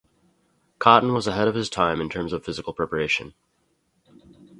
[0.79, 3.35] Cotton was ahead of his time in terms of physical preparation.